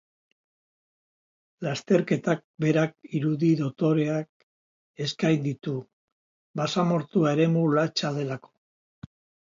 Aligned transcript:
Lasterketak 1.65 2.41
berak 2.65 2.95
irudi 3.19 3.51
dotoreak 3.61 4.47
eskaini 5.07 5.41
ditu, 5.47 5.75
basamortua 6.63 7.37
eremu 7.39 7.71
latza 7.79 8.17
delako. 8.21 8.55